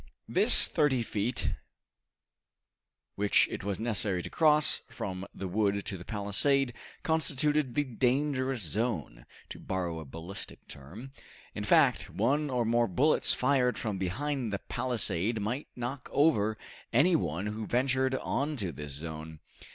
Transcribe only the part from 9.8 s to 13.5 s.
a ballistic term: in fact, one or more bullets